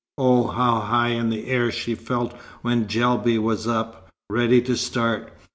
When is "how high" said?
0.47-1.09